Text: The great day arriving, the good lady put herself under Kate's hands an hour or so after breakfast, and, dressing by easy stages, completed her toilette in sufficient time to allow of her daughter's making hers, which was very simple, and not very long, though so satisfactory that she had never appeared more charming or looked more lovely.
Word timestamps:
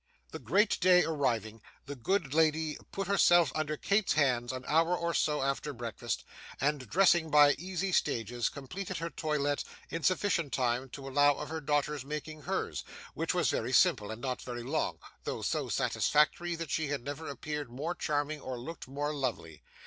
The 0.31 0.39
great 0.39 0.79
day 0.79 1.03
arriving, 1.03 1.61
the 1.85 1.95
good 1.95 2.33
lady 2.33 2.75
put 2.91 3.07
herself 3.07 3.51
under 3.53 3.77
Kate's 3.77 4.13
hands 4.13 4.51
an 4.51 4.65
hour 4.67 4.97
or 4.97 5.13
so 5.13 5.43
after 5.43 5.73
breakfast, 5.73 6.23
and, 6.59 6.89
dressing 6.89 7.29
by 7.29 7.53
easy 7.53 7.91
stages, 7.91 8.49
completed 8.49 8.97
her 8.97 9.11
toilette 9.11 9.63
in 9.91 10.01
sufficient 10.01 10.53
time 10.53 10.89
to 10.89 11.07
allow 11.07 11.35
of 11.35 11.49
her 11.49 11.61
daughter's 11.61 12.03
making 12.03 12.41
hers, 12.41 12.83
which 13.13 13.35
was 13.35 13.51
very 13.51 13.73
simple, 13.73 14.09
and 14.09 14.23
not 14.23 14.41
very 14.41 14.63
long, 14.63 14.97
though 15.23 15.43
so 15.43 15.69
satisfactory 15.69 16.55
that 16.55 16.71
she 16.71 16.87
had 16.87 17.03
never 17.03 17.29
appeared 17.29 17.69
more 17.69 17.93
charming 17.93 18.41
or 18.41 18.57
looked 18.57 18.87
more 18.87 19.13
lovely. 19.13 19.61